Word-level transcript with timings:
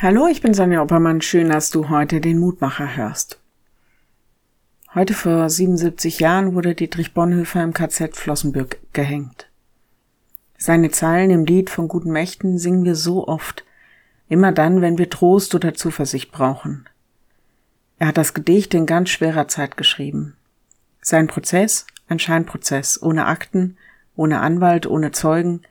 Hallo, 0.00 0.28
ich 0.28 0.42
bin 0.42 0.54
Sonja 0.54 0.80
Oppermann. 0.80 1.20
Schön, 1.22 1.48
dass 1.48 1.70
du 1.70 1.88
heute 1.88 2.20
den 2.20 2.38
Mutmacher 2.38 2.94
hörst. 2.96 3.40
Heute 4.94 5.12
vor 5.12 5.50
77 5.50 6.20
Jahren 6.20 6.54
wurde 6.54 6.76
Dietrich 6.76 7.14
Bonhoeffer 7.14 7.64
im 7.64 7.72
KZ 7.72 8.16
Flossenbürg 8.16 8.78
gehängt. 8.92 9.50
Seine 10.56 10.92
Zeilen 10.92 11.30
im 11.30 11.44
Lied 11.44 11.68
von 11.68 11.88
guten 11.88 12.12
Mächten 12.12 12.58
singen 12.58 12.84
wir 12.84 12.94
so 12.94 13.26
oft, 13.26 13.64
immer 14.28 14.52
dann, 14.52 14.82
wenn 14.82 14.98
wir 14.98 15.10
Trost 15.10 15.56
oder 15.56 15.74
Zuversicht 15.74 16.30
brauchen. 16.30 16.88
Er 17.98 18.06
hat 18.06 18.18
das 18.18 18.34
Gedicht 18.34 18.74
in 18.74 18.86
ganz 18.86 19.08
schwerer 19.08 19.48
Zeit 19.48 19.76
geschrieben. 19.76 20.36
Sein 21.00 21.26
Prozess, 21.26 21.88
ein 22.06 22.20
Scheinprozess, 22.20 23.02
ohne 23.02 23.26
Akten, 23.26 23.76
ohne 24.14 24.38
Anwalt, 24.38 24.86
ohne 24.86 25.10
Zeugen. 25.10 25.62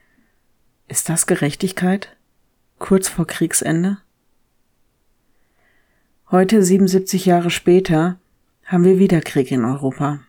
Ist 0.89 1.07
das 1.07 1.28
Gerechtigkeit? 1.28 2.18
Kurz 2.78 3.07
vor 3.07 3.25
Kriegsende? 3.25 4.00
Heute, 6.29 6.61
77 6.61 7.25
Jahre 7.25 7.49
später, 7.49 8.19
haben 8.65 8.83
wir 8.83 8.99
wieder 8.99 9.21
Krieg 9.21 9.49
in 9.49 9.63
Europa. 9.63 10.19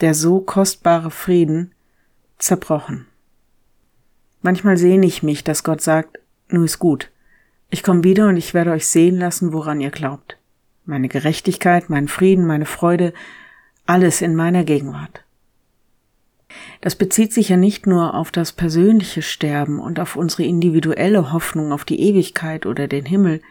Der 0.00 0.12
so 0.12 0.40
kostbare 0.40 1.12
Frieden 1.12 1.70
zerbrochen. 2.38 3.06
Manchmal 4.42 4.76
sehne 4.76 5.06
ich 5.06 5.22
mich, 5.22 5.44
dass 5.44 5.62
Gott 5.62 5.82
sagt, 5.82 6.18
nur 6.48 6.64
ist 6.64 6.80
gut. 6.80 7.12
Ich 7.70 7.84
komme 7.84 8.02
wieder 8.02 8.26
und 8.26 8.36
ich 8.36 8.54
werde 8.54 8.72
euch 8.72 8.88
sehen 8.88 9.16
lassen, 9.16 9.52
woran 9.52 9.80
ihr 9.80 9.90
glaubt. 9.90 10.36
Meine 10.84 11.06
Gerechtigkeit, 11.06 11.88
mein 11.88 12.08
Frieden, 12.08 12.44
meine 12.44 12.66
Freude, 12.66 13.14
alles 13.86 14.20
in 14.20 14.34
meiner 14.34 14.64
Gegenwart. 14.64 15.22
Das 16.80 16.96
bezieht 16.96 17.32
sich 17.32 17.50
ja 17.50 17.56
nicht 17.56 17.86
nur 17.86 18.14
auf 18.14 18.32
das 18.32 18.50
persönliche 18.50 19.22
Sterben 19.22 19.78
und 19.78 20.00
auf 20.00 20.16
unsere 20.16 20.42
individuelle 20.42 21.32
Hoffnung 21.32 21.70
auf 21.70 21.84
die 21.84 22.00
Ewigkeit 22.00 22.66
oder 22.66 22.88
den 22.88 23.06
Himmel, 23.06 23.42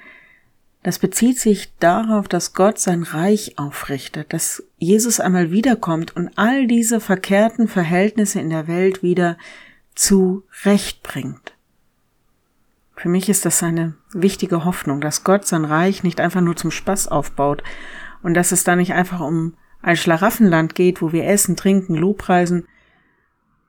das 0.83 0.99
bezieht 0.99 1.39
sich 1.39 1.73
darauf, 1.79 2.27
dass 2.27 2.53
Gott 2.53 2.77
sein 2.77 3.03
Reich 3.03 3.57
aufrichtet, 3.57 4.33
dass 4.33 4.63
Jesus 4.77 5.21
einmal 5.21 5.49
wiederkommt 5.49 6.15
und 6.15 6.31
all 6.35 6.67
diese 6.67 6.99
verkehrten 6.99 7.69
Verhältnisse 7.69 8.41
in 8.41 8.49
der 8.49 8.67
Welt 8.67 9.01
wieder 9.01 9.37
zurechtbringt. 9.95 11.53
Für 12.97 13.07
mich 13.07 13.29
ist 13.29 13.45
das 13.45 13.63
eine 13.63 13.95
wichtige 14.11 14.65
Hoffnung, 14.65 14.99
dass 14.99 15.23
Gott 15.23 15.47
sein 15.47 15.63
Reich 15.63 16.03
nicht 16.03 16.19
einfach 16.19 16.41
nur 16.41 16.57
zum 16.57 16.69
Spaß 16.69 17.07
aufbaut 17.07 17.63
und 18.21 18.33
dass 18.33 18.51
es 18.51 18.65
da 18.65 18.75
nicht 18.75 18.93
einfach 18.93 19.21
um 19.21 19.55
ein 19.81 19.95
Schlaraffenland 19.97 20.75
geht, 20.75 21.01
wo 21.01 21.13
wir 21.13 21.25
essen, 21.25 21.55
trinken, 21.55 21.95
Lobpreisen, 21.95 22.67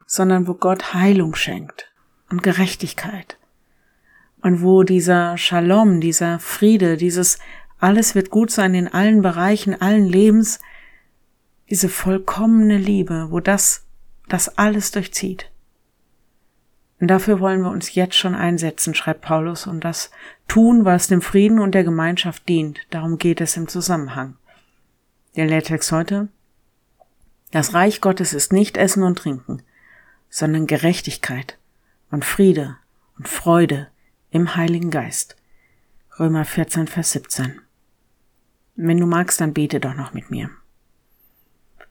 sondern 0.07 0.49
wo 0.49 0.55
Gott 0.55 0.95
Heilung 0.95 1.37
schenkt 1.37 1.93
und 2.29 2.43
Gerechtigkeit 2.43 3.39
und 4.45 4.61
wo 4.61 4.83
dieser 4.83 5.39
Shalom, 5.39 6.03
dieser 6.03 6.39
Friede, 6.39 6.99
dieses 6.99 7.39
alles 7.79 8.15
wird 8.15 8.29
gut 8.29 8.51
sein 8.51 8.75
in 8.75 8.89
allen 8.89 9.23
Bereichen, 9.23 9.81
allen 9.81 10.05
Lebens, 10.05 10.61
diese 11.71 11.89
vollkommene 11.89 12.77
Liebe, 12.77 13.29
wo 13.31 13.41
das, 13.41 13.87
das 14.29 14.59
alles 14.59 14.91
durchzieht. 14.91 15.51
Und 17.01 17.09
dafür 17.09 17.41
wollen 17.41 17.63
wir 17.63 17.71
uns 17.71 17.95
jetzt 17.95 18.17
schon 18.17 18.35
einsetzen, 18.35 18.95
schreibt 18.95 19.23
Paulus, 19.23 19.67
und 19.67 19.83
das 19.83 20.11
tun, 20.47 20.85
was 20.85 21.09
dem 21.09 21.23
Frieden 21.23 21.59
und 21.59 21.75
der 21.75 21.85
Gemeinschaft 21.85 22.47
dient. 22.47 22.81
Darum 22.91 23.17
geht 23.17 23.41
es 23.41 23.57
im 23.57 23.67
Zusammenhang. 23.67 24.37
Der 25.37 25.47
Lehrtext 25.47 25.91
heute. 25.91 26.29
Das 27.51 27.73
Reich 27.73 28.03
Gottes 28.03 28.35
ist 28.35 28.53
nicht 28.53 28.77
Essen 28.77 29.05
und 29.05 29.19
Trinken, 29.19 29.63
sondern 30.29 30.67
Gerechtigkeit 30.67 31.57
und 32.11 32.27
Friede 32.27 32.77
und 33.17 33.27
Freude 33.27 33.89
im 34.35 34.57
Heiligen 34.57 34.91
Geist. 34.91 35.37
Römer 36.19 36.45
14, 36.45 36.89
Vers 36.89 37.13
17. 37.13 37.61
Wenn 38.75 38.99
du 38.99 39.07
magst, 39.07 39.41
dann 39.41 39.55
bete 39.55 39.79
doch 39.79 39.95
noch 39.95 40.13
mit 40.13 40.33
mir. 40.33 40.51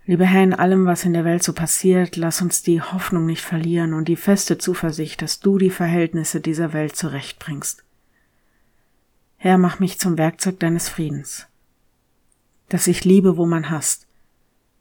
Lieber 0.05 0.25
Herr, 0.25 0.43
in 0.43 0.53
allem, 0.53 0.85
was 0.85 1.05
in 1.05 1.13
der 1.13 1.23
Welt 1.23 1.41
so 1.41 1.53
passiert, 1.53 2.17
lass 2.17 2.41
uns 2.41 2.61
die 2.61 2.81
Hoffnung 2.81 3.25
nicht 3.25 3.41
verlieren 3.41 3.93
und 3.93 4.09
die 4.09 4.17
feste 4.17 4.57
Zuversicht, 4.57 5.21
dass 5.21 5.39
du 5.39 5.57
die 5.57 5.69
Verhältnisse 5.69 6.41
dieser 6.41 6.73
Welt 6.73 6.97
zurechtbringst. 6.97 7.85
Herr, 9.37 9.57
mach 9.57 9.79
mich 9.79 9.97
zum 9.97 10.17
Werkzeug 10.17 10.59
deines 10.59 10.89
Friedens, 10.89 11.47
dass 12.67 12.87
ich 12.87 13.05
liebe, 13.05 13.37
wo 13.37 13.45
man 13.45 13.69
hasst, 13.69 14.05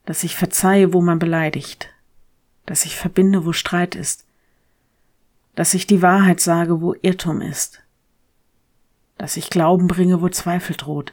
dass 0.04 0.25
ich 0.25 0.34
verzeihe, 0.34 0.92
wo 0.92 1.00
man 1.00 1.20
beleidigt, 1.20 1.91
dass 2.66 2.84
ich 2.84 2.97
verbinde, 2.97 3.47
wo 3.47 3.53
Streit 3.53 3.94
ist, 3.94 4.26
dass 5.54 5.74
ich 5.74 5.86
die 5.86 6.02
Wahrheit 6.02 6.40
sage, 6.40 6.80
wo 6.80 6.94
Irrtum 7.02 7.40
ist, 7.40 7.82
dass 9.18 9.36
ich 9.36 9.50
Glauben 9.50 9.86
bringe, 9.86 10.22
wo 10.22 10.28
Zweifel 10.28 10.76
droht, 10.76 11.12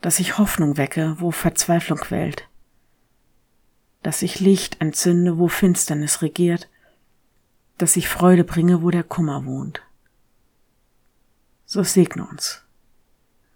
dass 0.00 0.18
ich 0.18 0.38
Hoffnung 0.38 0.76
wecke, 0.76 1.16
wo 1.18 1.30
Verzweiflung 1.30 1.98
quält, 1.98 2.48
dass 4.02 4.22
ich 4.22 4.40
Licht 4.40 4.80
entzünde, 4.80 5.38
wo 5.38 5.48
Finsternis 5.48 6.22
regiert, 6.22 6.68
dass 7.78 7.96
ich 7.96 8.08
Freude 8.08 8.44
bringe, 8.44 8.82
wo 8.82 8.90
der 8.90 9.04
Kummer 9.04 9.44
wohnt. 9.44 9.82
So 11.64 11.82
segne 11.82 12.26
uns. 12.26 12.62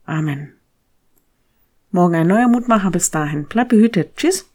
Amen. 0.04 0.54
Morgen 1.92 2.16
ein 2.16 2.26
neuer 2.26 2.48
Mutmacher. 2.48 2.90
Bis 2.90 3.10
dahin. 3.10 3.46
Bleib 3.46 3.68
behütet. 3.68 4.16
Tschüss. 4.16 4.49